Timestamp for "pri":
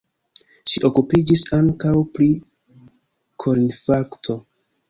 2.15-2.31